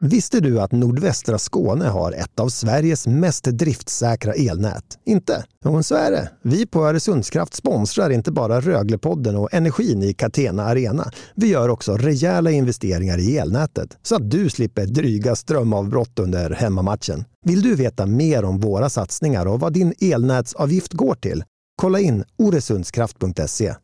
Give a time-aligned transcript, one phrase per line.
[0.00, 4.98] Visste du att nordvästra Skåne har ett av Sveriges mest driftsäkra elnät?
[5.06, 5.44] Inte?
[5.64, 6.30] Jo, så är det.
[6.42, 11.10] Vi på Öresundskraft sponsrar inte bara Röglepodden och energin i Catena Arena.
[11.34, 17.24] Vi gör också rejäla investeringar i elnätet så att du slipper dryga strömavbrott under hemmamatchen.
[17.44, 21.44] Vill du veta mer om våra satsningar och vad din elnätsavgift går till?
[21.76, 23.74] Kolla in oresundskraft.se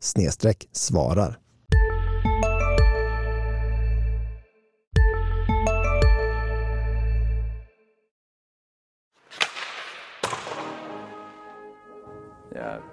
[0.73, 1.37] svarar.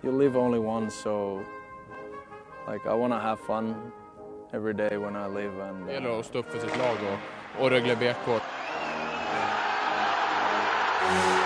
[0.03, 1.43] You live only once, so
[2.67, 3.75] like I want to have fun
[4.53, 5.61] every day when I live.
[5.61, 8.29] And Det gäller uh, att stå upp för sitt lag och, och Rögle BK.
[11.09, 11.40] Mm.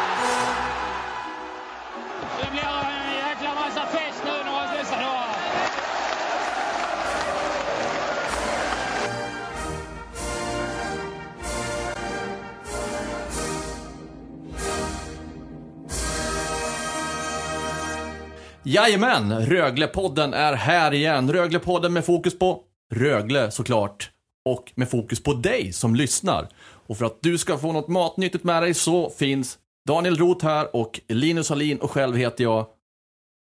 [18.66, 21.32] Jajamän, Röglepodden är här igen.
[21.32, 22.62] Röglepodden med fokus på
[22.94, 24.10] Rögle såklart.
[24.44, 26.48] Och med fokus på dig som lyssnar.
[26.86, 30.76] Och för att du ska få något matnyttigt med dig så finns Daniel Roth här
[30.76, 32.66] och Linus Hallin och själv heter jag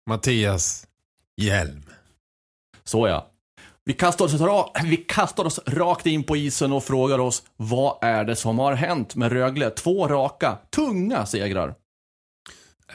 [0.09, 0.88] Mattias
[1.38, 1.84] Hjelm.
[2.84, 3.28] Så ja.
[3.84, 4.34] Vi kastar, oss
[4.84, 8.73] vi kastar oss rakt in på isen och frågar oss vad är det som har
[8.73, 9.69] hänt med Rögle?
[9.69, 11.75] Två raka, tunga segrar.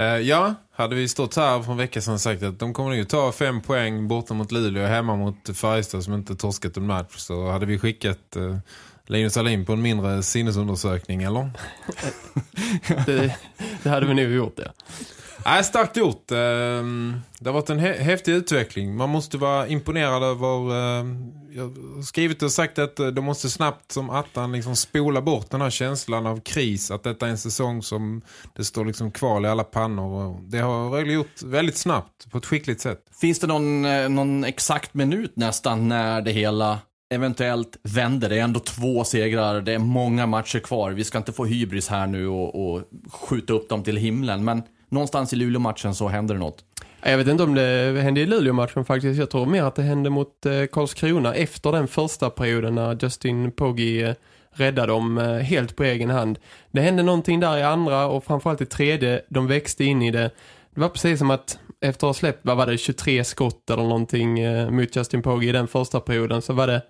[0.01, 2.93] Uh, ja, hade vi stått här för en vecka sedan och sagt att de kommer
[2.93, 6.87] ju ta fem poäng borta mot Luleå och hemma mot Färjestad som inte torskat en
[6.87, 8.57] match så hade vi skickat uh,
[9.11, 11.51] Linus Alin på en mindre sinnesundersökning, eller?
[13.07, 13.37] Det,
[13.83, 14.71] det hade vi nog gjort, ja.
[15.45, 16.31] Nej, starkt gjort.
[16.31, 18.97] Ehm, Det har varit en hä- häftig utveckling.
[18.97, 20.75] Man måste vara imponerad över...
[21.01, 25.23] ehm, Jag har skrivit och sagt att eh, de måste snabbt som attan liksom spola
[25.23, 26.91] bort den här känslan av kris.
[26.91, 28.23] Att detta är en säsong som
[28.57, 30.41] det står liksom kvar i alla pannor.
[30.51, 32.99] Det har Rögle gjort väldigt snabbt på ett skickligt sätt.
[33.21, 36.79] Finns det någon, eh, någon exakt minut nästan när det hela
[37.11, 38.29] eventuellt vänder?
[38.29, 40.91] Det är ändå två segrar, det är många matcher kvar.
[40.91, 42.83] Vi ska inte få hybris här nu och, och
[43.13, 44.45] skjuta upp dem till himlen.
[44.45, 46.65] Men någonstans i Luleå-matchen så händer det något.
[47.03, 49.19] Jag vet inte om det hände i Luleå-matchen faktiskt.
[49.19, 53.53] Jag tror mer att det hände mot eh, Karlskrona efter den första perioden när Justin
[53.53, 54.15] Poggi eh,
[54.53, 56.39] räddade dem eh, helt på egen hand.
[56.71, 59.23] Det hände någonting där i andra och framförallt i tredje.
[59.29, 60.31] De växte in i det.
[60.75, 63.83] Det var precis som att efter att ha släppt, vad var det, 23 skott eller
[63.83, 64.35] någonting
[64.77, 66.83] mot Justin Poggi i den första perioden så var det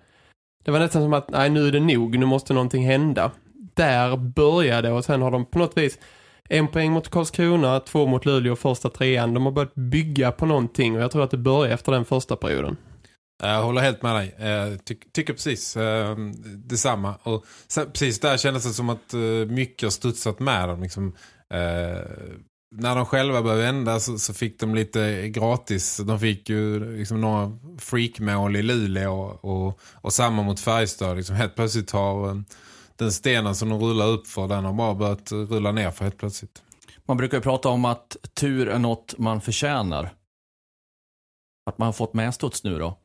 [0.63, 3.31] det var nästan som att nej nu är det nog, nu måste någonting hända.
[3.73, 5.99] Där började och sen har de på något vis
[6.49, 9.33] en poäng mot Karlskrona, två mot Luleå första trean.
[9.33, 12.35] De har börjat bygga på någonting och jag tror att det börjar efter den första
[12.35, 12.77] perioden.
[13.43, 14.35] Jag håller helt med dig.
[14.37, 16.15] Eh, Ty tycker precis eh,
[16.55, 17.15] detsamma.
[17.23, 20.81] Och sen, precis där kändes det som att eh, mycket har studsat med dem.
[20.81, 21.15] Liksom,
[21.53, 22.01] eh,
[22.71, 25.97] när de själva började vända så, så fick de lite gratis.
[25.97, 31.17] De fick ju liksom några freakmål i Luleå och, och, och samma mot Färjestad.
[31.17, 32.35] Liksom, helt plötsligt har eh,
[32.95, 36.17] den stenen som de rullar upp för den har bara börjat rulla ner för helt
[36.17, 36.61] plötsligt.
[37.05, 40.13] Man brukar ju prata om att tur är något man förtjänar.
[41.65, 42.97] Att man har fått medstuds nu då.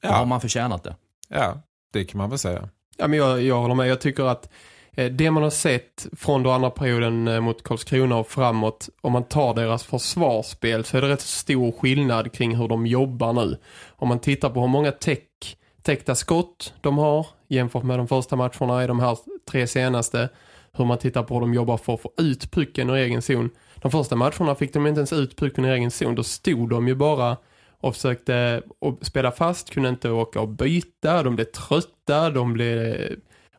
[0.00, 0.12] Ja.
[0.12, 0.96] Har man förtjänat det?
[1.28, 1.62] Ja,
[1.92, 2.68] det kan man väl säga.
[2.96, 3.88] Ja, men jag, jag håller med.
[3.88, 4.50] Jag tycker att
[4.96, 9.12] Eh, det man har sett från då andra perioden eh, mot Karlskrona och framåt, om
[9.12, 13.56] man tar deras försvarsspel så är det rätt stor skillnad kring hur de jobbar nu.
[13.88, 18.36] Om man tittar på hur många täck, täckta skott de har jämfört med de första
[18.36, 19.18] matcherna i de här
[19.50, 20.28] tre senaste,
[20.72, 23.50] hur man tittar på hur de jobbar för att få ut pucken ur egen zon.
[23.74, 26.14] De första matcherna fick de inte ens ut pucken ur egen zon.
[26.14, 27.36] Då stod de ju bara
[27.80, 28.62] och försökte
[29.02, 32.96] spela fast, kunde inte åka och byta, de blev trötta, de blev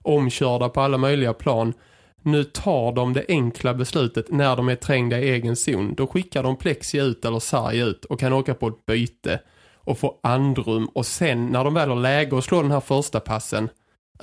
[0.08, 1.74] omkörda på alla möjliga plan.
[2.22, 5.94] Nu tar de det enkla beslutet när de är trängda i egen zon.
[5.96, 9.40] Då skickar de Plexi ut eller Sarg ut och kan åka på ett byte
[9.76, 10.86] och få andrum.
[10.86, 13.70] Och sen när de väl har läge att slå den här första passen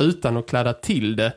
[0.01, 1.33] utan att kladda till det,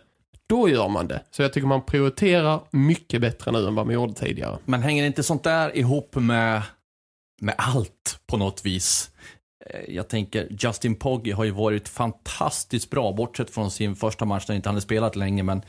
[0.48, 1.24] då gör man det.
[1.32, 4.58] Så jag tycker man prioriterar mycket bättre nu än vad man gjorde tidigare.
[4.66, 6.62] Men hänger inte sånt där ihop med,
[7.42, 9.12] med allt på något vis?
[9.66, 14.46] Eh, Jag tänker, Justin Pogge har ju varit fantastiskt bra, bortsett från sin första match
[14.46, 15.62] där han inte hade spelat länge, men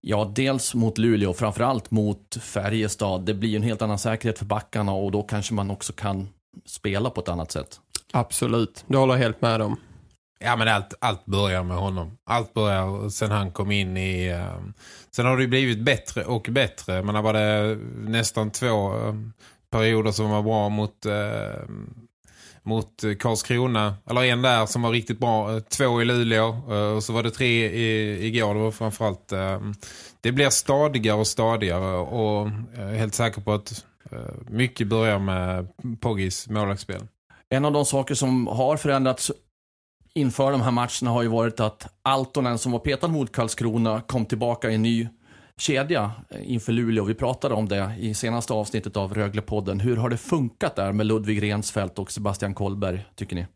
[0.00, 3.24] ja, dels mot Luleå, framförallt mot Färjestad.
[3.24, 6.28] Det blir ju en helt annan säkerhet för backarna och då kanske man också kan
[6.66, 7.80] spela på ett annat sätt.
[8.12, 9.76] Absolut, det håller jag helt med om.
[10.44, 12.18] Ja men allt, allt börjar med honom.
[12.24, 14.28] Allt börjar sen han kom in i...
[14.28, 14.72] ehm,
[15.10, 17.02] sen har det blivit bättre och bättre.
[17.02, 17.78] Det var det
[18.10, 19.32] nästan två ehm,
[19.70, 21.94] perioder som var bra mot, ehm,
[22.62, 23.94] mot eh, Karlskrona.
[24.10, 25.56] Eller en där som var riktigt bra.
[25.56, 28.54] Eh, två i Luleå eh, och så var det tre i, igår.
[28.54, 29.32] Det var framförallt...
[29.32, 29.74] Ehm,
[30.20, 33.84] det blir stadigare och stadigare och jag är helt säker på att
[34.48, 35.68] mycket börjar med
[36.00, 37.02] Poggis målvaktsspel.
[37.48, 39.32] En av de saker som har förändrats
[40.14, 44.26] inför de här matcherna har ju varit att Altonen som var petad mot Karlskrona kom
[44.26, 45.08] tillbaka i en ny
[45.60, 46.12] kedja
[46.42, 47.04] inför Luleå.
[47.04, 49.80] Vi pratade om det i senaste avsnittet av Röglepodden.
[49.80, 53.46] Hur har det funkat där med Ludvig Rensfeldt och Sebastian Kolberg, tycker ni?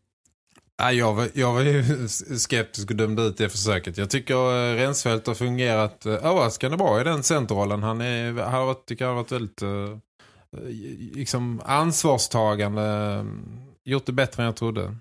[0.77, 2.07] Ja, jag, var, jag var ju
[2.37, 3.97] skeptisk och dömde ut det försöket.
[3.97, 7.83] Jag tycker uh, Rensfeldt har fungerat uh, överraskande bra i den centerrollen.
[7.83, 9.63] Han är, har varit, tycker jag har varit väldigt
[11.13, 13.25] liksom ansvarstagande.
[13.85, 14.95] Gjort det bättre än jag trodde.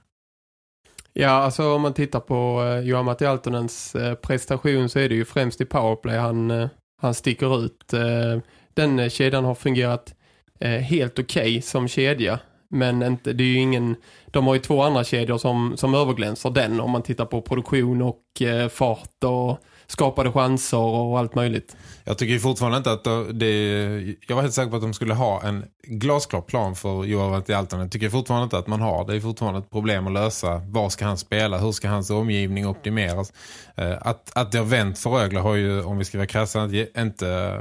[1.13, 5.61] Ja, alltså om man tittar på Johan Matti Altonens prestation så är det ju främst
[5.61, 7.93] i powerplay han, han sticker ut.
[7.93, 8.39] Eh,
[8.75, 10.15] den kedjan har fungerat
[10.61, 12.39] eh, helt okej okay som kedja.
[12.69, 13.97] Men inte, det är ju ingen,
[14.27, 18.03] de har ju två andra kedjor som, som överglänser den om man tittar på produktion
[18.03, 21.77] och eh, fart och skapade chanser och allt möjligt.
[22.05, 25.15] Jag tycker fortfarande inte att eh, det, jag var helt säker på att de skulle
[25.15, 27.81] ha en glasklar plan för Johan i Altan.
[27.81, 29.07] Jag tycker fortfarande inte att man har.
[29.07, 30.59] Det är fortfarande ett problem att lösa.
[30.59, 31.59] Var ska han spela?
[31.59, 33.33] Hur ska hans omgivning optimeras?
[33.77, 36.71] Eh, att, att det har vänt för Rögle har ju, om vi ska vara krassa,
[36.99, 37.61] inte,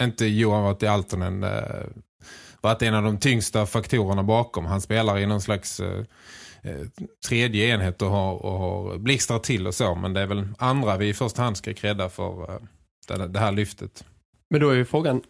[0.00, 1.50] inte Johan varit i Altonen eh,
[2.60, 4.66] varit en av de tyngsta faktorerna bakom.
[4.66, 5.80] Han spelar i någon slags
[6.64, 6.86] Eh,
[7.28, 9.94] tredje enhet och har, och har blixtrat till och så.
[9.94, 12.58] Men det är väl andra vi i första hand ska kredda för eh,
[13.08, 14.04] det, det här lyftet.
[14.50, 15.22] Men då är ju frågan,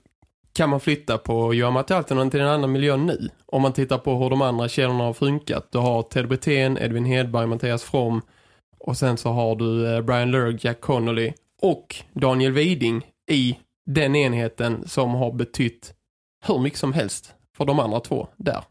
[0.53, 3.29] kan man flytta på Johan Mattialtonen till en annan miljö nu?
[3.47, 5.73] Om man tittar på hur de andra källorna har funkat.
[5.73, 8.23] Du har Ted Brithén, Edvin Hedberg, Mattias From
[8.79, 11.33] och sen så har du eh, Brian Lurg, Jack Connolly
[11.63, 15.95] och Daniel Widing i den enheten som har betytt
[16.47, 18.65] hur mycket som helst för de andra två där.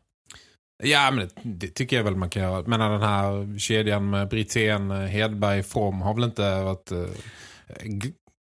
[0.84, 2.64] Ja, men det, tycker jag väl man kan göra.
[2.68, 6.98] Men den här kedjan med Brithén, Hedberg, From har väl inte varit eh,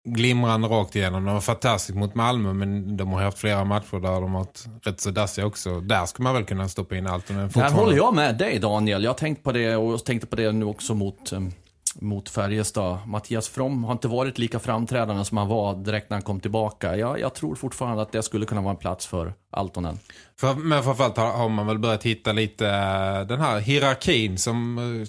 [0.03, 1.25] glimrande rakt igenom.
[1.25, 4.65] De var fantastiskt mot Malmö men de har haft flera matcher där de har varit
[4.83, 5.81] rätt så dassiga också.
[5.81, 7.27] Där ska man väl kunna stoppa in allt.
[7.27, 9.03] Där håller jag med dig Daniel.
[9.03, 11.51] Jag har tänkt på det och tänkte på det nu också mot, um,
[11.95, 13.07] mot Färjestad.
[13.07, 16.97] Mattias From har inte varit lika framträdande som han var direkt när han kom tillbaka.
[16.97, 19.99] Jag, jag tror fortfarande att det skulle kunna vara en plats för Altonen.
[20.39, 24.77] För, men framförallt har, har man väl börjat hitta lite eh, den här hierarkin som
[24.77, 25.07] eh,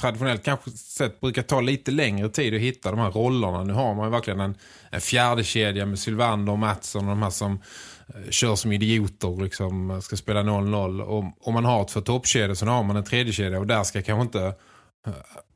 [0.00, 3.64] traditionellt kanske sett brukar ta lite längre tid att hitta de här rollerna.
[3.64, 4.54] Nu har man ju verkligen en,
[4.90, 7.52] en fjärde kedja med Sylvander och Mattsson och de här som
[8.08, 11.00] eh, kör som idioter liksom ska spela 0-0.
[11.00, 14.02] Och om man har två toppkedjor så har man en tredje kedja och där ska
[14.02, 14.54] kanske inte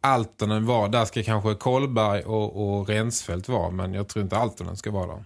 [0.01, 4.77] Altonen var Där ska kanske Kolberg och, och Rensfeldt vara men jag tror inte Altonen
[4.77, 5.25] ska vara där.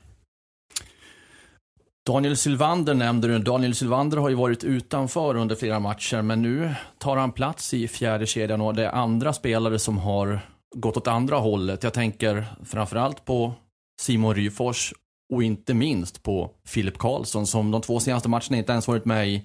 [2.07, 3.39] Daniel Sylvander nämnde du.
[3.39, 7.89] Daniel Sylvander har ju varit utanför under flera matcher men nu tar han plats i
[7.89, 10.41] fjärde kedjan och det är andra spelare som har
[10.77, 11.83] gått åt andra hållet.
[11.83, 13.53] Jag tänker framförallt på
[14.01, 14.95] Simon Ryfors
[15.33, 19.29] och inte minst på Filip Karlsson som de två senaste matcherna inte ens varit med
[19.29, 19.43] i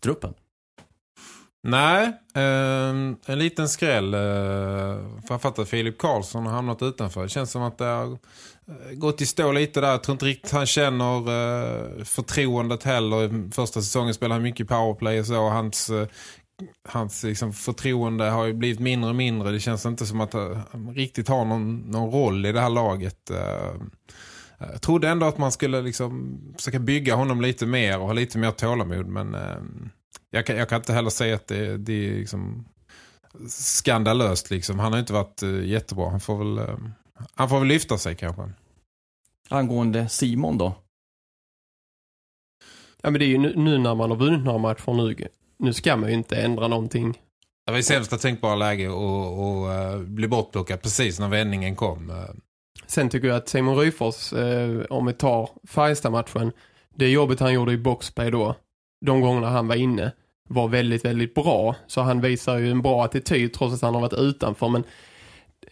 [0.00, 0.34] truppen.
[1.68, 2.88] Nej, eh,
[3.26, 4.14] en liten skräll.
[4.14, 7.22] Eh, framförallt att Filip Karlsson har hamnat utanför.
[7.22, 9.90] Det känns som att det har eh, gått i stå lite där.
[9.90, 13.50] Jag tror inte riktigt han känner eh, förtroendet heller.
[13.52, 15.48] Första säsongen spelade han mycket powerplay och så.
[15.48, 16.08] Hans, eh,
[16.88, 19.50] hans liksom, förtroende har ju blivit mindre och mindre.
[19.50, 22.70] Det känns inte som att eh, han riktigt har någon, någon roll i det här
[22.70, 23.30] laget.
[23.30, 23.66] Eh,
[24.58, 28.12] eh, jag trodde ändå att man skulle liksom försöka bygga honom lite mer och ha
[28.12, 29.06] lite mer tålamod.
[29.06, 29.56] Men eh,
[30.36, 32.68] jag, kan, jag kan inte heller säga att det, det är liksom
[33.48, 34.50] skandalöst.
[34.50, 34.78] Liksom.
[34.78, 36.10] Han har inte varit uh, jättebra.
[36.10, 36.58] Han får väl...
[36.58, 36.78] Uh,
[37.34, 38.50] han får väl lyfta sig kanske.
[39.48, 40.74] Angående Simon då?
[43.02, 45.28] Ja men det är ju nu, nu när man har vunnit några matcher nu.
[45.58, 47.12] Nu ska man ju inte ändra någonting.
[47.66, 52.10] Det var ju sämsta tänkbara läge att uh, bli bortplockad precis när vändningen kom.
[52.10, 52.16] Uh.
[52.86, 56.52] Sen tycker jag att Simon Ryfors, uh, om vi tar Färjestad-matchen,
[56.94, 58.56] det jobbet han gjorde i boxplay då,
[59.06, 60.12] de gångerna han var inne,
[60.46, 61.74] var väldigt, väldigt bra.
[61.86, 64.68] Så han visar ju en bra attityd trots att han har varit utanför.
[64.68, 64.84] Men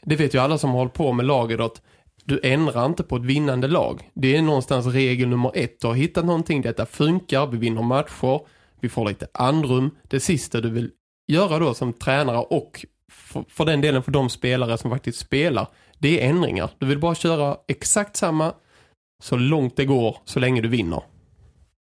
[0.02, 1.82] det vet ju alla som har hållit på med laget att
[2.24, 4.10] du ändrar inte på ett vinnande lag.
[4.14, 5.80] Det är någonstans regel nummer ett.
[5.80, 8.40] Du har hittat någonting, detta funkar, vi vinner matcher,
[8.80, 9.90] vi får lite andrum.
[10.02, 10.90] Det sista du vill
[11.26, 15.68] göra då som tränare och för, för den delen för de spelare som faktiskt spelar,
[15.98, 16.70] det är ändringar.
[16.78, 18.54] Du vill bara köra exakt samma
[19.22, 21.02] så långt det går, så länge du vinner.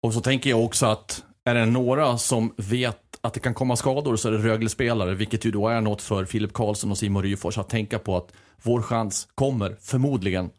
[0.04, 3.76] Och så tänker jag också att är det några som vet att det kan komma
[3.76, 7.24] skador så är det Rögle-spelare, vilket ju då är något för Filip Karlsson och Simon
[7.24, 8.32] Ryfors att tänka på att
[8.64, 10.50] vår chans kommer förmodligen.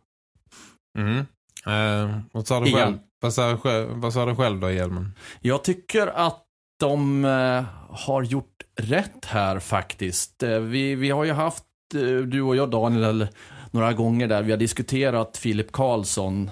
[0.98, 1.18] Mm.
[1.66, 2.98] Eh, vad sa du själv?
[3.20, 3.58] Vad sa,
[3.90, 5.14] vad sa du själv då, Hjelmen?
[5.40, 6.44] Jag tycker att
[6.80, 10.42] de eh, har gjort rätt här faktiskt.
[10.42, 13.28] Eh, Vi, vi har ju haft, eh, du och jag Daniel,
[13.70, 16.50] några gånger där vi har diskuterat Filip Karlsson.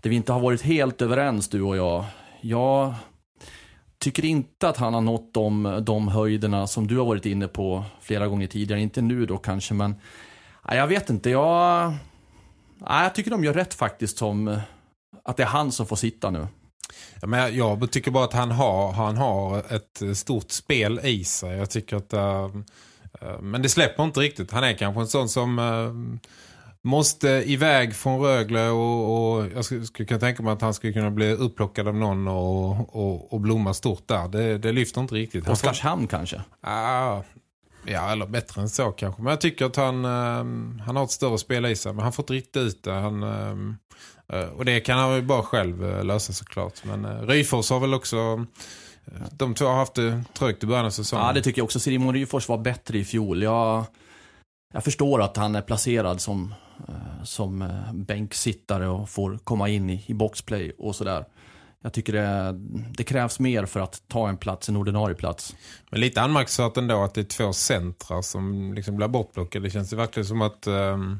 [0.00, 2.04] Där vi inte har varit helt överens du och jag.
[2.40, 2.94] Jag
[4.06, 7.84] tycker inte att han har nått de, de höjderna som du har varit inne på
[8.00, 8.80] flera gånger tidigare.
[8.80, 9.94] Inte nu då kanske, men
[10.68, 11.30] nej, jag vet inte.
[11.30, 11.90] Jag,
[12.78, 14.60] nej, jag tycker de gör rätt faktiskt som
[15.24, 16.46] att det är han som får sitta nu.
[17.20, 21.24] Ja, men jag, jag tycker bara att han har, han har ett stort spel i
[21.24, 21.56] sig.
[21.56, 22.12] Jag tycker att...
[22.12, 22.50] äh,
[23.40, 24.50] men det släpper inte riktigt.
[24.50, 26.18] Han är kanske en sån som äh,
[26.86, 30.92] måste iväg från Rögle och, och jag skulle, skulle kunna tänka mig att han skulle
[30.92, 34.28] kunna bli upplockad av någon och, och, och blomma stort där.
[34.28, 35.48] Det, det lyfter inte riktigt.
[35.48, 36.42] Oskarshamn kanske?
[36.60, 37.22] Ah,
[37.86, 39.22] ja, eller bättre än så kanske.
[39.22, 41.92] Men jag tycker att han, ehm, han har ett större spel i sig.
[41.92, 42.92] Men han får inte riktigt ut det.
[42.92, 46.84] Han, eh, och det kan han ju bara själv eh, lösa såklart.
[46.84, 48.46] Men uh, Ryfors har väl också...
[49.30, 51.26] de två har haft det trögt i början av säsongen.
[51.26, 51.80] Ja, det tycker jag också.
[51.80, 53.42] Simon Ryfors var bättre i fjol.
[53.42, 53.84] Jag,
[54.76, 56.54] jag förstår att han är placerad som,
[56.88, 61.24] eh, som eh, bänksittare och får komma in i, i boxplay och sådär.
[61.86, 62.54] Jag tycker det,
[62.96, 65.56] det krävs mer för att ta en plats, en ordinarie plats.
[65.90, 69.66] Men lite anmärkningsvärt ändå att det är två centrar som liksom blir bortplockade.
[69.66, 71.18] Det känns ju verkligen som att ehm,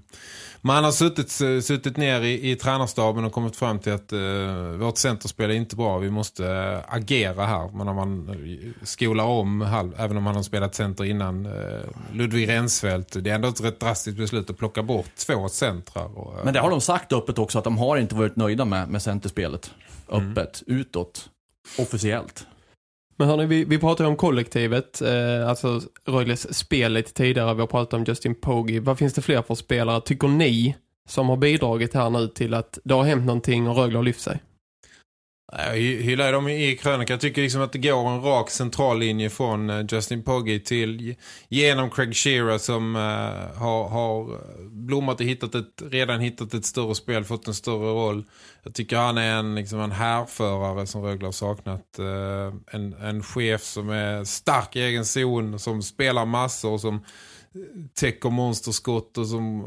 [0.61, 1.31] man har suttit,
[1.65, 5.77] suttit ner i, i tränarstaben och kommit fram till att uh, vårt centerspel är inte
[5.77, 5.99] bra.
[5.99, 7.71] Vi måste eh, agera här.
[7.75, 11.81] Men om man eh, skolar om, halv, även om man har spelat center innan uh,
[12.13, 16.19] Ludvig Rensfeldt, det är ändå ett rätt drastiskt beslut att plocka bort två centrar.
[16.19, 18.89] Och, Men det har de sagt öppet också att de har inte varit nöjda med,
[18.89, 19.71] med centerspelet.
[20.09, 21.31] Öppet, utåt,
[21.79, 22.47] officiellt.
[23.17, 27.55] Men hörni, vi, vi pratade om kollektivet, eh, alltså Rögles spel lite tidigare.
[27.55, 28.81] Vi har pratat om Justin Pogge.
[28.81, 30.01] Vad finns det fler för spelare?
[30.01, 30.77] Tycker ni
[31.09, 34.21] som har bidragit här nu till att det har hänt någonting och Rögle har lyft
[34.21, 34.41] sig?
[35.59, 37.13] Jag hyllar dem i krönika.
[37.13, 41.15] Jag tycker liksom att det går en rak central linje från eh, Justin Pogge till
[41.49, 44.39] genom Craig Shearer som eh, har, har eh,
[44.71, 48.25] blommat och hittat ett, redan hittat ett större spel, fått en större roll.
[48.63, 51.99] Jag tycker han är en, liksom en härförare som Rögle har saknat.
[52.71, 57.05] En, en chef som är stark i egen zon, som spelar massor och som
[57.95, 59.67] täcker monsterskott och som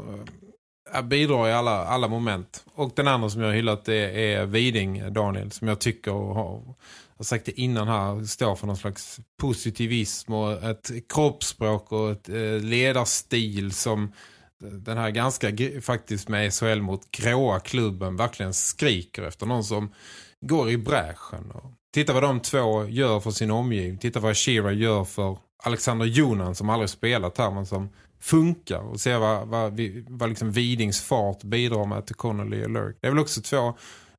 [1.04, 2.64] bidrar i alla, alla moment.
[2.74, 6.34] Och den andra som jag har hyllat det är Viding, Daniel, som jag tycker och
[6.34, 6.74] har,
[7.16, 12.28] har sagt det innan här, står för någon slags positivism och ett kroppsspråk och ett
[12.28, 14.12] eh, ledarstil som
[14.60, 19.92] den här ganska faktiskt med SHL mot gråa klubben verkligen skriker efter någon som
[20.40, 21.50] går i bräschen.
[21.50, 23.98] Och titta vad de två gör för sin omgivning.
[23.98, 27.88] Titta vad Shira gör för Alexander Jonan som aldrig spelat här men som
[28.20, 32.96] funkar och se vad, vad, vad liksom Vidings fart bidrar med till Connolly och Lurk.
[33.00, 33.68] Det är väl också två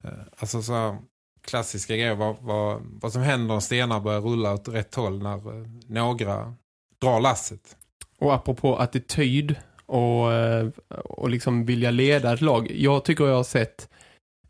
[0.04, 0.98] eh, alltså så här
[1.42, 5.60] klassiska grejer vad, vad, vad som händer när stenar börjar rulla åt rätt håll när
[5.60, 6.54] eh, några
[7.02, 7.78] drar lasset.
[8.20, 9.56] Och apropå attityd
[9.86, 10.70] och, eh,
[11.04, 12.72] och liksom vilja leda ett lag.
[12.72, 13.90] Jag tycker jag har sett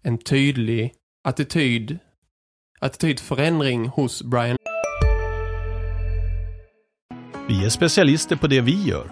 [0.01, 0.93] en tydlig
[1.23, 1.99] attityd
[2.79, 4.57] attitydförändring hos Brian
[7.47, 9.11] Vi är specialister på det vi gör,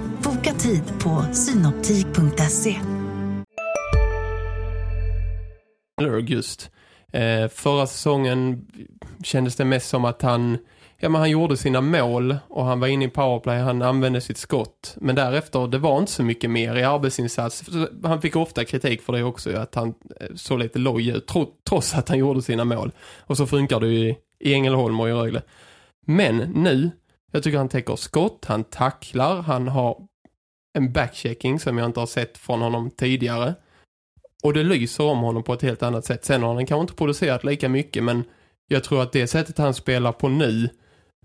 [0.63, 2.75] Tid på synoptik.se.
[6.27, 6.71] Just.
[7.11, 8.67] Eh, förra säsongen
[9.23, 10.57] kändes det mest som att han,
[10.97, 14.37] ja, men han gjorde sina mål och han var inne i powerplay, han använde sitt
[14.37, 14.95] skott.
[15.01, 17.63] Men därefter, det var inte så mycket mer i arbetsinsats.
[18.03, 21.53] Han fick ofta kritik för det också, att han eh, såg lite loj ut, tro,
[21.69, 22.91] trots att han gjorde sina mål.
[23.19, 25.41] Och så funkar det ju i Ängelholm och i Rögle.
[26.05, 26.91] Men nu,
[27.31, 30.10] jag tycker han täcker skott, han tacklar, han har
[30.73, 33.55] en backchecking som jag inte har sett från honom tidigare.
[34.43, 36.25] Och det lyser om honom på ett helt annat sätt.
[36.25, 38.23] Sen har han kanske inte producerat lika mycket men
[38.67, 40.69] jag tror att det sättet han spelar på nu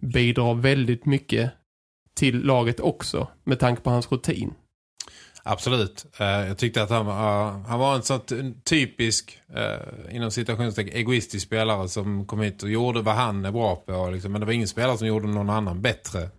[0.01, 1.51] bidrar väldigt mycket
[2.15, 4.55] till laget också med tanke på hans rutin.
[5.43, 6.07] Absolut.
[6.19, 8.21] Eh, jag tyckte att han, var- eh, han var en sån
[8.65, 13.77] typisk eh, inom situationstecken egoistisk spelare som kom hit och gjorde vad han är bra
[13.77, 14.11] på.
[14.11, 14.33] Liksom.
[14.33, 16.31] Men det var ingen spelare som gjorde någon annan bättre.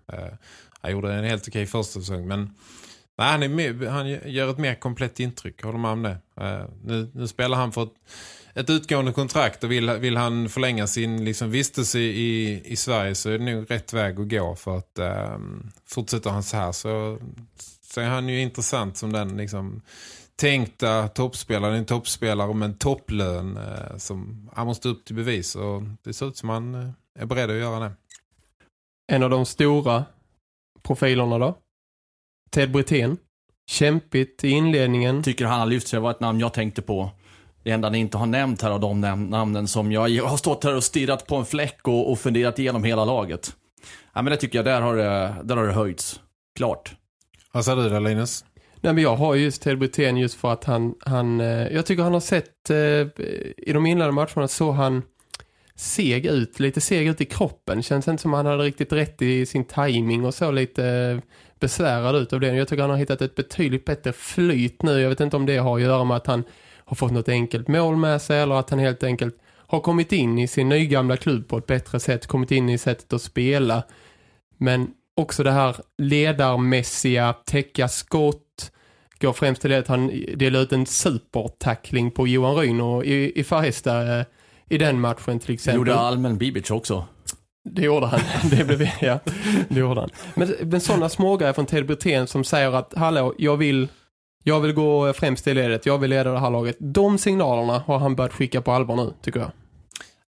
[0.81, 2.27] Han gjorde en helt okej första säsong.
[2.27, 2.53] Men
[3.17, 6.17] Nej, han, är med, han gör ett mer komplett intryck, håller man om det.
[6.41, 7.93] Uh, nu, nu spelar han för ett,
[8.53, 13.29] ett utgående kontrakt och vill, vill han förlänga sin liksom, vistelse i, i Sverige så
[13.29, 14.99] är det nog rätt väg att gå för att
[15.35, 17.19] um, fortsätter han så här så,
[17.81, 19.81] så är han ju intressant som den liksom
[20.35, 25.83] tänkta toppspelaren, en toppspelare med en topplön uh, som han måste upp till bevis och
[26.03, 27.91] det ser ut som han uh, är beredd att göra det.
[29.11, 30.05] En av de stora
[30.83, 31.57] profilerna då?
[32.49, 33.17] Ted Brithén.
[33.69, 35.23] Kämpigt i inledningen.
[35.23, 37.11] Tycker han har lyft sig var ett namn jag tänkte på.
[37.63, 40.63] Det enda ni inte har nämnt här av de namnen som jag, jag har stått
[40.63, 43.55] här och stirrat på en fläck och, och funderat igenom hela laget.
[44.13, 46.19] Ja, men det tycker jag, där har det, där har det höjts.
[46.55, 46.95] Klart.
[47.51, 48.45] Vad sa du då Linus?
[48.81, 52.03] Nej, men jag har just Ted Brithén just för att han, han eh, jag tycker
[52.03, 52.77] han har sett eh,
[53.57, 55.01] i de inledande matcherna så han
[55.75, 57.83] seg ut, lite seg ut i kroppen.
[57.83, 61.21] Känns inte som han hade riktigt rätt i sin timing och så lite
[61.59, 62.55] besvärad ut av det.
[62.55, 65.01] Jag tycker han har hittat ett betydligt bättre flyt nu.
[65.01, 66.43] Jag vet inte om det har att göra med att han
[66.85, 69.35] har fått något enkelt mål med sig eller att han helt enkelt
[69.67, 73.13] har kommit in i sin nygamla klubb på ett bättre sätt, kommit in i sättet
[73.13, 73.83] att spela.
[74.57, 78.71] Men också det här ledarmässiga, täcka skott,
[79.19, 83.43] går främst till det att han delar ut en supertackling på Johan Ryn i, i
[83.43, 84.25] Färjestad eh,
[84.69, 85.77] i den matchen till exempel.
[85.77, 87.05] Gjorde allmän Bibic också.
[87.71, 88.19] Det gjorde han.
[88.49, 89.19] Det blev, ja,
[89.69, 90.09] det gjorde han.
[90.35, 93.87] Men, men sådana smågrejer från Ted Brithén som säger att hallå, jag vill,
[94.43, 96.75] jag vill gå främst i ledet, jag vill leda det här laget.
[96.79, 99.51] De signalerna har han börjat skicka på allvar nu, tycker jag.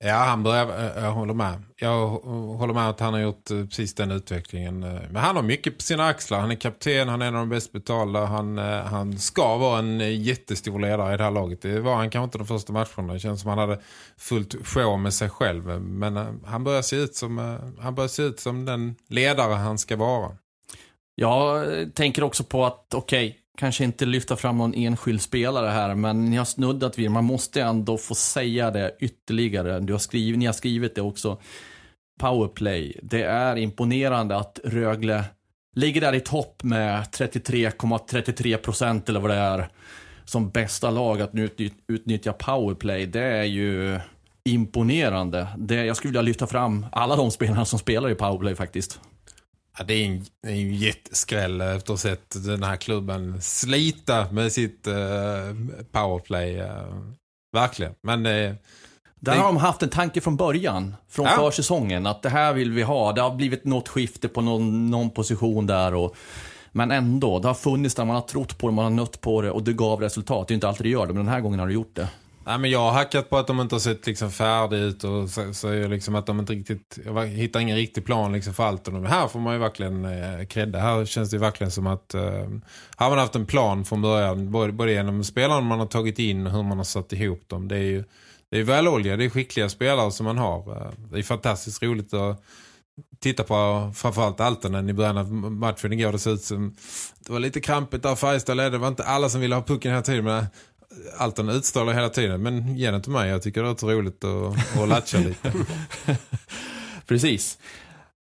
[0.05, 1.63] Ja, han börjar, eh, jag håller med.
[1.77, 4.83] Jag håller med att han har gjort eh, precis den utvecklingen.
[4.83, 6.41] Eh, men han har mycket på sina axlar.
[6.41, 8.25] Han är kapten, han är en av de bäst betalda.
[8.25, 11.63] Han, han ska vara en jättestor ledare i det här laget.
[11.63, 13.13] Det var han kanske inte de första matcherna.
[13.13, 13.81] Det känns som han hade
[14.17, 15.81] fullt sjå med sig själv.
[15.81, 19.97] Men han börjar se ut som, han börjar se ut som den ledare han ska
[19.97, 20.31] vara.
[21.15, 25.95] Jag tänker också på att, okej, okay, kanske inte lyfta fram någon enskild spelare här,
[25.95, 29.81] men ni har snuddat vid Man måste ändå få säga det ytterligare.
[29.81, 31.39] Du har skrivit, ni har skrivit det också.
[32.21, 33.01] Powerplay.
[33.03, 35.25] Det är imponerande att Rögle
[35.77, 39.69] ligger där i topp med 33,33 procent eller vad det är
[40.25, 41.33] som bästa lag att
[41.89, 43.07] utnyttja powerplay.
[43.07, 44.01] Det är ju
[44.45, 45.47] imponerande.
[45.59, 49.01] Det, jag skulle vilja lyfta fram alla de spelarna som spelar i powerplay faktiskt.
[49.79, 54.53] Ja, det är en, en jätteskräll efter att ha sett den här klubben slita med
[54.53, 54.95] sitt uh,
[55.93, 56.61] powerplay.
[56.61, 56.67] Uh,
[57.53, 57.95] verkligen.
[58.03, 58.55] Men uh,
[59.21, 61.37] där har de haft en tanke från början, från ja.
[61.37, 63.13] försäsongen, att det här vill vi ha.
[63.13, 65.95] Det har blivit något skifte på någon, någon position där.
[65.95, 66.17] Och,
[66.73, 69.43] men ändå, det har funnits där man har trott på det, man har nött på
[69.43, 70.49] det och det gav resultat.
[70.49, 72.09] Det är inte alltid det gör det, men den här gången har det gjort det.
[72.49, 75.31] Nej, men jag har hackat på att de inte har sett liksom färdigt ut och
[75.57, 78.89] säger liksom att de inte riktigt, jag hittar ingen riktig plan liksom för allt.
[78.89, 80.79] Och de, här får man ju verkligen eh, kredda.
[80.79, 82.49] Här känns det verkligen som att eh,
[82.97, 86.47] har man haft en plan från början, både, både genom spelarna man har tagit in
[86.47, 87.69] och hur man har satt ihop dem.
[87.69, 88.05] Det är ju
[88.51, 90.77] det är välolja, det är skickliga spelare som man har.
[90.77, 92.43] Eh, det är fantastiskt roligt att
[93.21, 96.13] titta på framförallt Altonen i början av matchen igår.
[96.13, 96.77] Det såg ut som
[97.21, 98.71] det var lite krampigt där Färjestad ledde.
[98.71, 100.47] Det var inte alla som ville ha pucken hela tiden men
[101.17, 102.43] allt den utstrålar hela tiden.
[102.43, 105.53] Men ge den till mig, jag tycker det är så roligt att, att latcha lite.
[107.07, 107.59] Precis.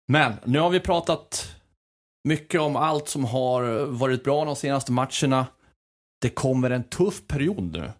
[0.08, 1.54] Men nu har vi pratat
[2.28, 5.46] mycket om allt som har varit bra de senaste matcherna.
[6.20, 7.90] Det kommer en tuff period nu.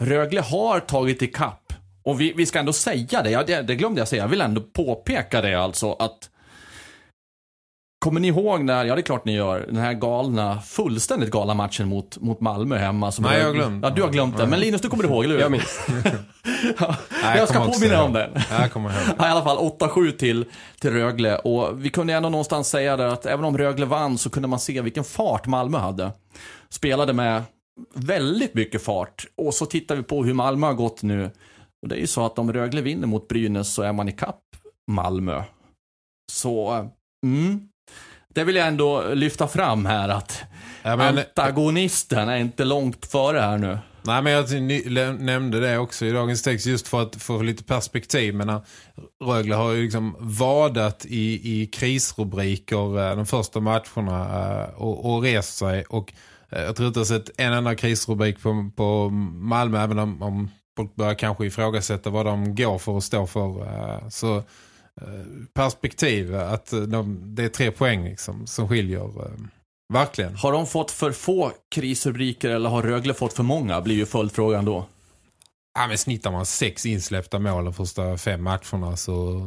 [0.00, 1.72] Rögle har tagit i kapp.
[2.02, 4.22] Och vi, vi ska ändå säga det, ja, det, det glömde jag säga.
[4.22, 6.30] Jag vill ändå påpeka det alltså att
[8.04, 11.54] Kommer ni ihåg när, ja det är klart ni gör, den här galna, fullständigt galna
[11.54, 13.12] matchen mot, mot Malmö hemma?
[13.12, 13.84] Som Nej, jag har glömt.
[13.84, 14.46] Ja, du har glömt det.
[14.46, 15.42] Men Linus, du kommer ihåg, eller hur?
[15.42, 15.80] Jag minns.
[16.78, 18.30] ja, Nej, jag, ska påminna om den.
[18.50, 19.14] Jag kommer ihåg.
[19.18, 20.44] Ja, I alla fall 8-7 till,
[20.80, 21.38] till Rögle.
[21.38, 24.60] Och vi kunde ändå någonstans säga där att även om Rögle vann så kunde man
[24.60, 26.12] se vilken fart Malmö hade.
[26.68, 27.42] Spelade med
[27.94, 29.26] väldigt mycket fart.
[29.36, 31.30] Och så tittar vi på hur Malmö har gått nu.
[31.82, 34.12] Och det är ju så att om Rögle vinner mot Brynäs så är man i
[34.12, 34.42] kapp
[34.90, 35.42] Malmö.
[36.32, 36.88] Så,
[37.26, 37.68] mm.
[38.34, 40.42] Det vill jag ändå lyfta fram här att
[40.82, 43.78] ja, men, antagonisten är inte långt före här nu.
[44.02, 48.34] Nej, men jag nämnde det också i dagens text just för att få lite perspektiv.
[48.34, 48.60] Men
[49.24, 55.22] Rögle har ju liksom vadat i, i krisrubriker eh, de första matcherna eh, och, och
[55.22, 56.12] rest sig och
[56.54, 60.50] Eh, jag tror inte jag sett en enda krisrubrik på, på Malmö även om, om
[60.76, 63.62] folk börjar kanske ifrågasätta vad de går för och står för.
[63.62, 64.42] Eh, så eh,
[65.54, 69.10] perspektiv att de, det är tre poäng liksom, som skiljer
[69.92, 70.36] verkligen.
[70.36, 74.64] Har de fått för få krisrubriker eller har Rögle fått för många blir ju följdfrågan
[74.64, 74.86] då.
[75.78, 79.46] Ja, men snittar man sex insläppta mål de första fem matcherna så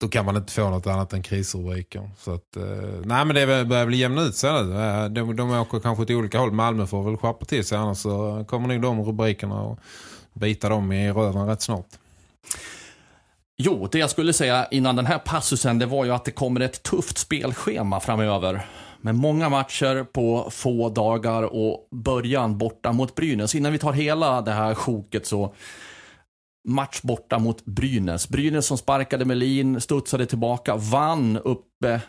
[0.00, 2.10] då kan man inte få något annat än krisrubriker.
[2.18, 2.62] Så att, eh,
[3.04, 4.44] nej men det börjar bli jämna ut.
[4.44, 6.52] Eh, de, de åker kanske åt olika håll.
[6.52, 9.78] Malmö får väl skärpa till sig annars så kommer nog de rubrikerna och
[10.32, 11.86] bita dem i röven rätt snart.
[13.56, 16.60] Jo, det jag skulle säga innan den här passusen det var ju att det kommer
[16.60, 18.66] ett tufft spelschema framöver.
[19.00, 23.54] Med många matcher på få dagar och början borta mot Brynäs.
[23.54, 25.54] Innan vi tar hela det här sjoket så
[26.68, 28.28] match borta mot Brynäs.
[28.28, 32.00] Brynäs som sparkade Melin, studsade tillbaka, vann uppe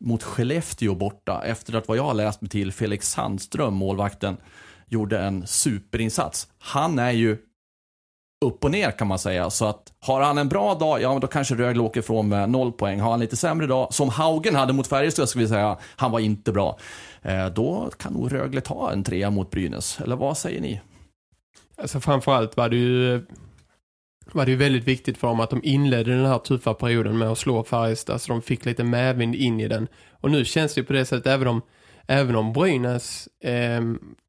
[0.00, 4.36] mot Skellefteå borta efter att vad jag har läst mig till Felix Sandström, målvakten,
[4.86, 6.48] gjorde en superinsats.
[6.58, 7.38] Han är ju
[8.40, 9.50] upp och ner kan man säga.
[9.50, 12.72] Så att har han en bra dag, ja då kanske Rögle åker ifrån med noll
[12.72, 13.00] poäng.
[13.00, 16.20] Har han lite sämre dag, som Haugen hade mot Färjestad ska vi säga, han var
[16.20, 16.78] inte bra.
[17.22, 20.00] Eh, då kan nog Rögle ta en trea mot Brynäs.
[20.00, 20.80] Eller vad säger ni?
[21.76, 23.26] Alltså framförallt var det ju
[24.32, 27.28] var det ju väldigt viktigt för dem att de inledde den här tuffa perioden med
[27.28, 29.88] att slå Färjestad så de fick lite medvind in i den.
[30.10, 31.62] Och nu känns det ju på det sättet även om,
[32.06, 33.82] även om Brynäs eh,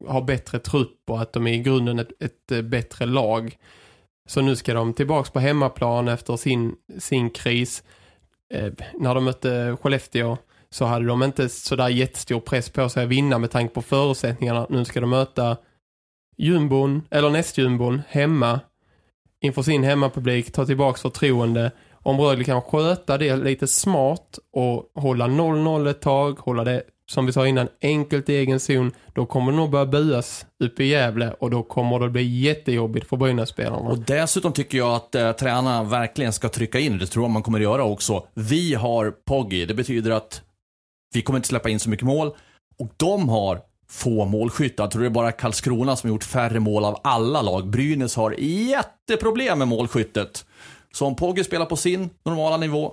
[0.08, 3.56] har bättre trupp och att de är i grunden ett, ett bättre lag
[4.28, 7.82] så nu ska de tillbaka på hemmaplan efter sin, sin kris.
[8.54, 10.36] Eh, när de mötte Skellefteå
[10.70, 14.66] så hade de inte sådär jättestor press på sig att vinna med tanke på förutsättningarna.
[14.70, 15.56] Nu ska de möta
[16.36, 18.60] jumbon, eller nästjumbon, hemma
[19.40, 21.70] inför sin hemmapublik, ta tillbaka förtroende.
[22.02, 27.26] Om Rögle kan sköta det lite smart och hålla 0-0 ett tag, hålla det som
[27.26, 30.88] vi sa innan, enkelt i egen zon, då kommer det nog börja buas uppe i
[30.88, 33.88] Gävle och då kommer det bli jättejobbigt för Brynäs-spelarna.
[33.88, 37.42] Och dessutom tycker jag att eh, tränarna verkligen ska trycka in, det tror jag man
[37.42, 38.26] kommer göra också.
[38.34, 40.42] Vi har Poggi, det betyder att
[41.14, 42.34] vi kommer inte släppa in så mycket mål
[42.78, 44.84] och de har få målskyttar.
[44.84, 47.70] Jag tror det är bara Karlskrona som har gjort färre mål av alla lag.
[47.70, 50.46] Brynäs har jätteproblem med målskyttet.
[50.92, 52.92] Så om Pogge spelar på sin normala nivå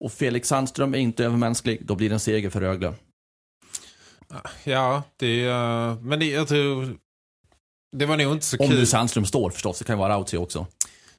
[0.00, 2.94] och Felix Sandström är inte övermänsklig, då blir det en seger för Rögle.
[4.64, 6.96] Ja, det uh, men det, jag tror
[7.96, 8.78] det var nog inte så Om kul.
[8.78, 10.66] nu Sandström står förstås, det kan ju vara Rautio också.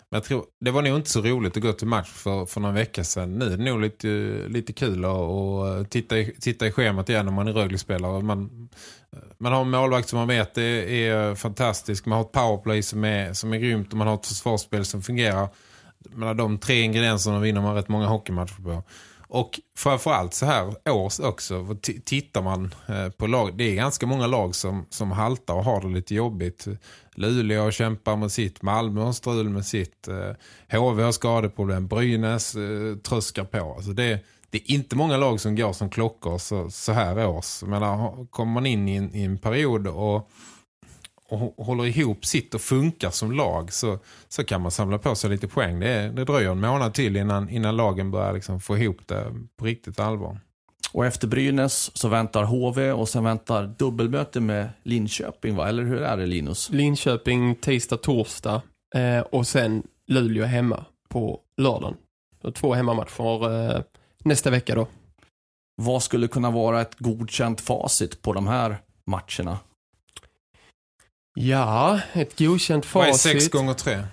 [0.09, 2.61] Men jag tror, det var nog inte så roligt att gå till match för, för
[2.61, 3.39] några veckor sedan.
[3.39, 4.07] Nu är det nog lite,
[4.47, 8.21] lite kul att, att titta, i, titta i schemat igen om man är Rögle-spelare.
[8.21, 8.69] Man,
[9.37, 12.05] man har en målvakt som man vet är, är fantastisk.
[12.05, 15.01] Man har ett powerplay som är, som är grymt och man har ett försvarsspel som
[15.01, 15.49] fungerar.
[15.99, 18.83] Men de tre ingredienserna vinner man rätt många hockeymatcher på.
[19.29, 24.27] Och framförallt så här års också, tittar man eh, på lag, det är ganska många
[24.27, 26.67] lag som, som haltar och har det lite jobbigt.
[27.15, 32.95] Luleå kämpar med sitt, Malmö har strul med sitt, eh, HV har skadeproblem, Brynäs eh,
[32.97, 33.73] tröskar på.
[33.73, 37.63] Alltså det, det är inte många lag som går som klockor så, så här års.
[37.63, 37.81] Men
[38.27, 40.29] kommer man in i en, i en period och
[41.29, 45.29] och håller ihop sitt och funkar som lag så, så kan man samla på sig
[45.29, 45.79] lite poäng.
[45.79, 49.65] Det, det dröjer en månad till innan, innan lagen börjar liksom få ihop det på
[49.65, 50.39] riktigt allvar.
[50.93, 55.69] Och efter Brynäs så väntar HV och sen väntar dubbelmöte med Linköping va?
[55.69, 56.69] Eller hur är det Linus?
[56.69, 58.61] Linköping tisdag, torsdag
[58.95, 61.97] eh, och sen Luleå hemma på lördagen.
[62.41, 63.81] Så två hemmamatcher eh,
[64.23, 64.87] nästa vecka då.
[65.81, 69.59] Vad skulle kunna vara ett godkänt facit på de här matcherna?
[71.39, 73.26] Ja, ett godkänt facit.
[73.26, 73.93] Vad är sex gånger tre?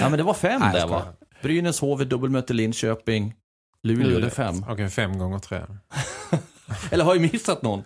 [0.00, 1.02] ja, men det var fem Nej, där va?
[1.42, 3.34] Brynäs, HV, dubbelmöte Linköping,
[3.82, 4.20] Luleå, Luleå.
[4.20, 4.54] det är fem.
[4.62, 5.60] Okej, okay, fem gånger tre.
[6.90, 7.84] Eller har jag missat någon?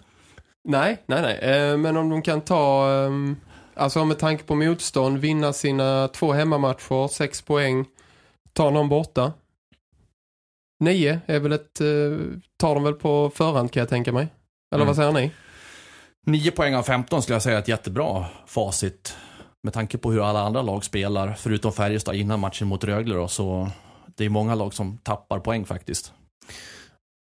[0.69, 1.39] Nej, nej, nej.
[1.39, 3.37] Eh, men om de kan ta, ehm,
[3.75, 7.85] alltså med tanke på motstånd, vinna sina två hemmamatcher, sex poäng,
[8.53, 9.33] ta någon borta.
[10.81, 11.87] Nio är väl ett, eh,
[12.57, 14.29] tar de väl på förhand kan jag tänka mig.
[14.73, 14.87] Eller mm.
[14.87, 15.31] vad säger ni?
[16.25, 19.17] 9 poäng av 15 skulle jag säga är ett jättebra facit.
[19.63, 23.29] Med tanke på hur alla andra lag spelar, förutom Färjestad innan matchen mot Rögle då,
[23.29, 23.71] så
[24.17, 26.13] det är många lag som tappar poäng faktiskt.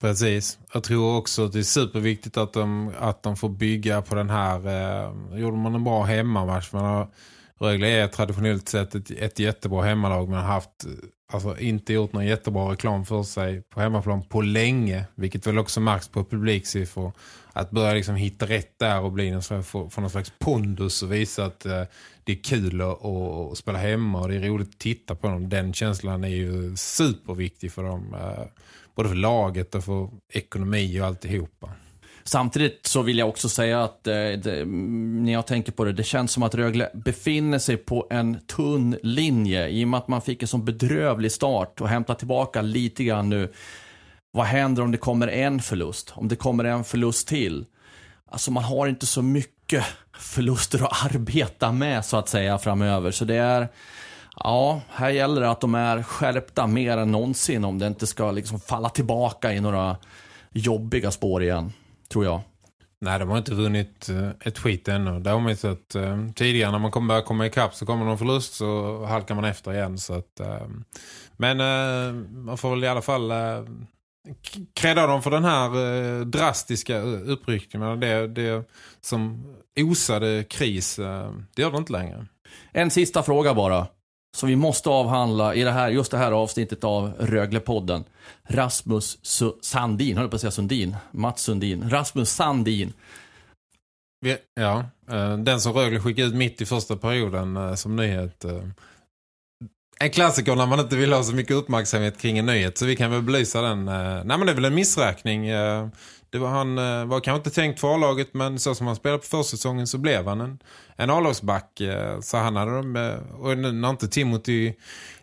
[0.01, 0.59] Precis.
[0.73, 4.29] Jag tror också att det är superviktigt att de, att de får bygga på den
[4.29, 4.67] här...
[4.67, 6.73] Eh, gjorde man en bra hemmamatch.
[6.73, 7.07] Man har,
[7.59, 10.85] Rögle är traditionellt sett ett, ett jättebra hemmalag men har haft
[11.33, 15.05] alltså, inte gjort någon jättebra reklam för sig på hemmaplan på länge.
[15.15, 17.11] Vilket väl också märks på publiksiffror
[17.53, 21.03] att börja liksom hitta rätt där och bli någon slags, få, få någon slags pondus
[21.03, 21.83] och visa att eh,
[22.23, 25.49] det är kul att, att, spela hemma och det är roligt att titta på dem.
[25.49, 28.13] Den känslan är ju superviktig för dem.
[28.13, 28.45] Eh,
[28.95, 31.69] både för laget och för ekonomi och alltihopa.
[32.29, 35.93] Samtidigt så vill jag också säga att eh, det, mm, när jag tänker på det,
[35.93, 40.07] det känns som att Rögle befinner sig på en tunn linje i och med att
[40.07, 43.53] man fick en sån bedrövlig start och hämta tillbaka lite grann nu
[44.31, 46.11] vad händer om det kommer en förlust?
[46.15, 47.65] Om det kommer en förlust till?
[48.31, 49.83] Alltså man har inte så mycket
[50.17, 53.11] förluster att arbeta med så att säga framöver.
[53.11, 53.67] Så det är,
[54.35, 58.31] Ja, här gäller det att de är skärpta mer än någonsin om det inte ska
[58.31, 59.97] liksom falla tillbaka i några
[60.51, 61.73] jobbiga spår igen,
[62.11, 62.41] tror jag.
[63.01, 65.19] Nej, de har inte vunnit eh, ett skit ännu.
[65.19, 68.05] Det har man ju sett eh, tidigare när man kommer börja komma ikapp så kommer
[68.05, 69.97] någon förlust så halkar man efter igen.
[69.97, 70.67] Så att, eh,
[71.37, 73.61] men eh, man får väl i alla fall eh,
[74.27, 75.69] k- kredda dem för den här
[76.19, 77.99] eh, drastiska uppryckningen.
[77.99, 78.69] Det, det
[79.01, 79.45] som
[79.79, 82.25] osade kris, eh, det gör det inte längre.
[82.71, 83.87] En sista fråga bara.
[84.37, 88.03] Som vi måste avhandla i det här, just det här avsnittet av Röglepodden.
[88.43, 90.95] Rasmus Su Sandin, höll jag på att säga Sundin.
[91.11, 91.89] Mats Sundin.
[91.89, 92.93] Rasmus Sandin.
[94.55, 98.45] Ja, eh, den som Rögle skickade ut mitt i första perioden eh, som nyhet.
[98.45, 98.63] Eh,
[99.99, 102.77] en klassiker när man inte vill ha så mycket uppmärksamhet kring en nyhet.
[102.77, 103.85] Så vi kan väl belysa den.
[103.85, 105.49] Nej men det är väl en missräkning.
[106.31, 109.19] Det var, han eh, var kanske inte tänkt för A-laget men så som han spelade
[109.19, 110.59] på försäsongen så blev han en,
[110.95, 111.81] en A-lagsback.
[111.81, 114.73] eh, Så han hade de, eh, och nu när inte Timothy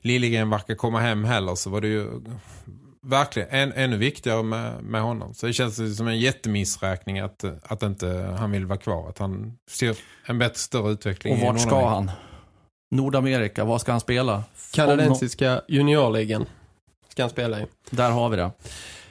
[0.01, 2.07] Liljegren verkar komma hem heller så var det ju
[3.03, 5.35] verkligen än, ännu viktigare med, med honom.
[5.35, 9.09] Så det känns som en jättemissräkning att, att inte han vill vara kvar.
[9.09, 11.33] Att han ser en bättre större utveckling.
[11.35, 12.11] Och vart ska han?
[12.91, 14.45] Nordamerika, var ska han spela?
[14.73, 16.47] Kanadensiska juniorligan
[17.09, 17.67] ska han spela i.
[17.91, 18.51] Där har vi det.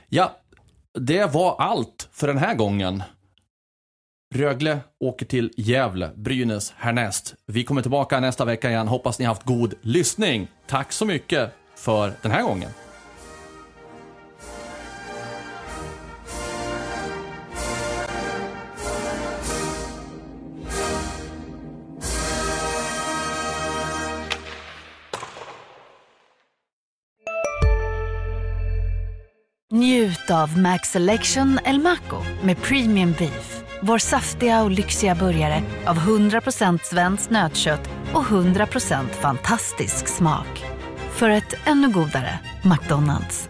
[0.10, 0.38] Ja,
[0.96, 3.04] det var allt för den här gången.
[4.36, 7.36] Rögle åker till Gävle, Brynäs härnäst.
[7.48, 8.88] Vi kommer tillbaka nästa vecka igen.
[8.88, 10.48] Hoppas ni haft god lyssning.
[10.68, 12.72] Tack så mycket för den här gången.
[30.32, 33.64] Av Max Selection El Maco med Premium Beef.
[33.82, 40.66] Vår saftiga och lyxiga burgare av 100% svenskt nötkött och 100% fantastisk smak.
[41.12, 43.50] För ett ännu godare McDonalds.